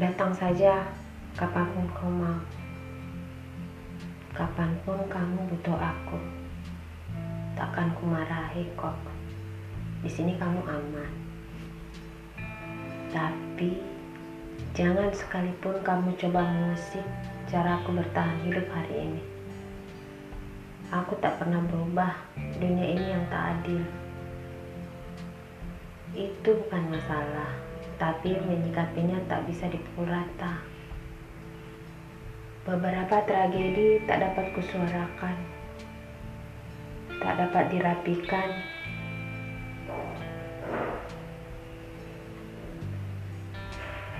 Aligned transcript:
Datang 0.00 0.32
saja 0.32 0.80
kapan 1.36 1.68
pun 1.76 1.84
kau 1.92 2.08
mau. 2.08 2.40
Kapan 4.32 4.72
pun 4.80 4.96
kamu 5.12 5.44
butuh 5.52 5.76
aku. 5.76 6.16
Takkan 7.52 7.92
kumarahi 8.00 8.64
kok. 8.80 8.96
Di 10.00 10.08
sini 10.08 10.40
kamu 10.40 10.64
aman. 10.64 11.12
Tapi 13.12 13.76
jangan 14.72 15.12
sekalipun 15.12 15.84
kamu 15.84 16.16
coba 16.16 16.48
mengusik 16.48 17.04
cara 17.44 17.76
aku 17.84 17.92
bertahan 17.92 18.40
hidup 18.48 18.72
hari 18.72 19.04
ini. 19.04 19.22
Aku 20.96 21.12
tak 21.20 21.36
pernah 21.36 21.60
berubah. 21.68 22.16
Dunia 22.56 22.96
ini 22.96 23.04
yang 23.20 23.28
tak 23.28 23.60
adil. 23.60 23.84
Itu 26.16 26.56
bukan 26.56 26.88
masalah, 26.88 27.52
tapi 28.20 28.36
menyikapinya 28.36 29.16
tak 29.32 29.48
bisa 29.48 29.64
dipukul 29.72 30.04
rata. 30.04 30.60
Beberapa 32.68 33.24
tragedi 33.24 34.04
tak 34.04 34.20
dapat 34.20 34.52
kusuarakan, 34.52 35.40
tak 37.16 37.34
dapat 37.40 37.64
dirapikan. 37.72 38.60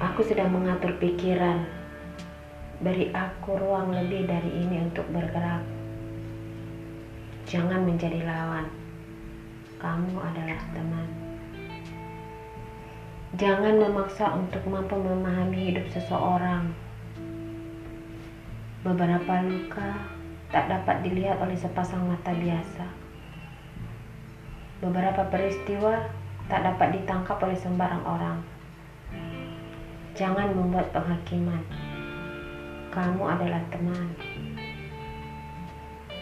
Aku 0.01 0.25
sedang 0.25 0.49
mengatur 0.49 0.97
pikiran, 0.97 1.69
beri 2.81 3.13
aku 3.13 3.53
ruang 3.53 3.93
lebih 3.93 4.25
dari 4.25 4.65
ini 4.65 4.81
untuk 4.81 5.05
bergerak. 5.13 5.61
Jangan 7.45 7.85
menjadi 7.85 8.25
lawan, 8.25 8.65
kamu 9.77 10.17
adalah 10.25 10.61
teman. 10.73 11.20
Jangan 13.41 13.81
memaksa 13.81 14.37
untuk 14.37 14.61
mampu 14.69 15.01
memahami 15.01 15.73
hidup 15.73 15.89
seseorang. 15.89 16.77
Beberapa 18.85 19.41
luka 19.49 19.97
tak 20.53 20.69
dapat 20.69 21.01
dilihat 21.01 21.41
oleh 21.41 21.57
sepasang 21.57 22.05
mata 22.05 22.37
biasa. 22.37 22.85
Beberapa 24.85 25.25
peristiwa 25.33 26.05
tak 26.53 26.69
dapat 26.69 27.01
ditangkap 27.01 27.41
oleh 27.41 27.57
sembarang 27.57 28.05
orang. 28.05 28.45
Jangan 30.13 30.53
membuat 30.53 30.93
penghakiman. 30.93 31.65
Kamu 32.93 33.25
adalah 33.25 33.65
teman. 33.73 34.21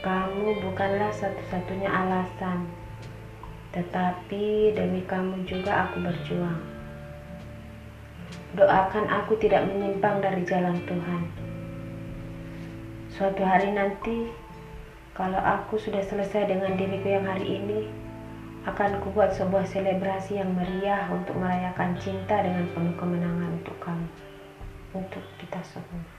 Kamu 0.07 0.63
bukanlah 0.63 1.11
satu-satunya 1.11 1.91
alasan, 1.91 2.71
tetapi 3.75 4.71
demi 4.71 5.03
kamu 5.03 5.43
juga 5.51 5.91
aku 5.91 5.99
berjuang. 5.99 6.78
Doakan 8.59 9.07
aku 9.07 9.39
tidak 9.39 9.71
menyimpang 9.71 10.19
dari 10.19 10.43
jalan 10.43 10.83
Tuhan. 10.83 11.23
Suatu 13.07 13.47
hari 13.47 13.71
nanti, 13.71 14.35
kalau 15.15 15.39
aku 15.39 15.79
sudah 15.79 16.03
selesai 16.03 16.51
dengan 16.51 16.75
diriku 16.75 17.07
yang 17.07 17.23
hari 17.23 17.63
ini, 17.63 17.87
akan 18.67 18.99
kubuat 18.99 19.31
sebuah 19.39 19.63
selebrasi 19.63 20.43
yang 20.43 20.51
meriah 20.59 21.07
untuk 21.15 21.39
merayakan 21.39 21.95
cinta 22.03 22.43
dengan 22.43 22.67
penuh 22.75 22.99
kemenangan 22.99 23.63
untuk 23.63 23.79
kamu, 23.79 24.11
untuk 24.91 25.23
kita 25.39 25.63
semua. 25.63 26.18